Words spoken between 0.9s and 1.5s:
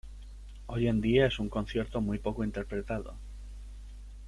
día es un